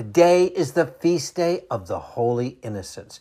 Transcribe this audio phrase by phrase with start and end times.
[0.00, 3.20] Today is the feast day of the Holy Innocents.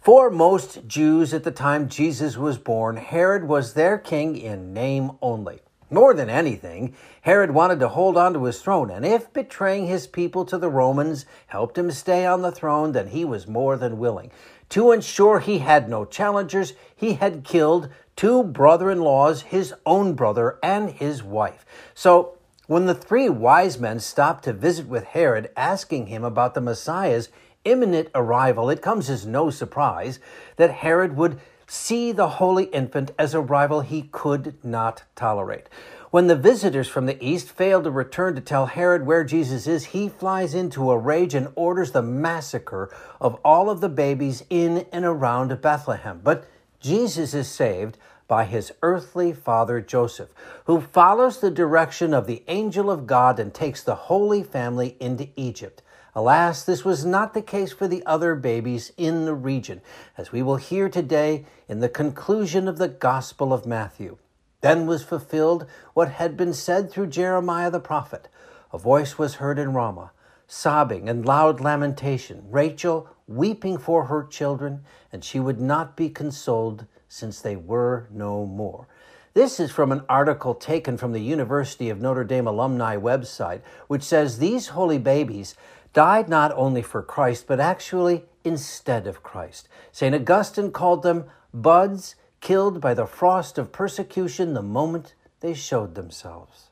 [0.00, 5.12] For most Jews at the time Jesus was born, Herod was their king in name
[5.22, 5.60] only.
[5.90, 10.08] More than anything, Herod wanted to hold on to his throne, and if betraying his
[10.08, 14.00] people to the Romans helped him stay on the throne, then he was more than
[14.00, 14.32] willing.
[14.70, 20.14] To ensure he had no challengers, he had killed two brother in laws, his own
[20.14, 21.64] brother, and his wife.
[21.94, 22.37] So,
[22.68, 27.30] when the three wise men stopped to visit with Herod, asking him about the Messiah's
[27.64, 30.20] imminent arrival, it comes as no surprise
[30.56, 35.68] that Herod would see the holy infant as a rival he could not tolerate.
[36.10, 39.86] When the visitors from the east fail to return to tell Herod where Jesus is,
[39.86, 44.86] he flies into a rage and orders the massacre of all of the babies in
[44.92, 46.20] and around Bethlehem.
[46.22, 46.46] But
[46.80, 47.96] Jesus is saved
[48.28, 50.28] by his earthly father Joseph,
[50.66, 55.28] who follows the direction of the angel of God and takes the Holy Family into
[55.34, 55.82] Egypt.
[56.14, 59.80] Alas, this was not the case for the other babies in the region,
[60.16, 64.18] as we will hear today in the conclusion of the Gospel of Matthew.
[64.60, 68.28] Then was fulfilled what had been said through Jeremiah the prophet.
[68.72, 70.10] A voice was heard in Ramah,
[70.46, 76.86] sobbing and loud lamentation, Rachel weeping for her children, and she would not be consoled
[77.08, 78.86] since they were no more.
[79.34, 84.02] This is from an article taken from the University of Notre Dame alumni website, which
[84.02, 85.54] says these holy babies
[85.92, 89.68] died not only for Christ, but actually instead of Christ.
[89.92, 90.14] St.
[90.14, 96.70] Augustine called them buds killed by the frost of persecution the moment they showed themselves.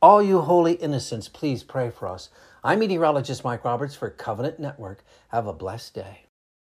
[0.00, 2.30] All you holy innocents, please pray for us.
[2.64, 5.04] I'm meteorologist Mike Roberts for Covenant Network.
[5.28, 6.26] Have a blessed day.